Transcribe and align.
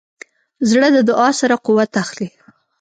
زړه 0.69 0.87
د 0.93 0.97
دعا 1.09 1.29
سره 1.39 1.55
قوت 1.65 1.91
اخلي. 2.03 2.27